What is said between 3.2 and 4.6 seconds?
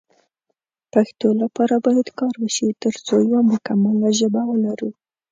یو مکمله ژبه